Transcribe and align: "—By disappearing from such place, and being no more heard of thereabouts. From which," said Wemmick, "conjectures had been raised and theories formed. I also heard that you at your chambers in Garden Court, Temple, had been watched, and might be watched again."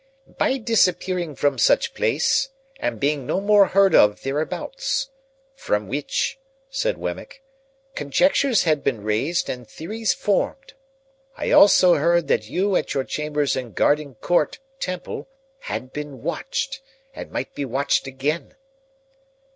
"—By 0.35 0.57
disappearing 0.57 1.35
from 1.35 1.59
such 1.59 1.93
place, 1.93 2.49
and 2.79 2.99
being 2.99 3.27
no 3.27 3.39
more 3.39 3.67
heard 3.67 3.93
of 3.93 4.23
thereabouts. 4.23 5.11
From 5.53 5.87
which," 5.87 6.39
said 6.71 6.97
Wemmick, 6.97 7.43
"conjectures 7.93 8.63
had 8.63 8.83
been 8.83 9.03
raised 9.03 9.47
and 9.47 9.67
theories 9.67 10.11
formed. 10.11 10.73
I 11.37 11.51
also 11.51 11.93
heard 11.97 12.27
that 12.29 12.49
you 12.49 12.75
at 12.75 12.95
your 12.95 13.03
chambers 13.03 13.55
in 13.55 13.73
Garden 13.73 14.15
Court, 14.15 14.57
Temple, 14.79 15.27
had 15.59 15.93
been 15.93 16.23
watched, 16.23 16.81
and 17.13 17.29
might 17.29 17.53
be 17.53 17.63
watched 17.63 18.07
again." 18.07 18.55